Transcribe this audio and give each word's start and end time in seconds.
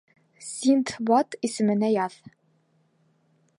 —Синдбад 0.47 1.37
исеменә 1.49 1.91
яҙ. 1.99 2.19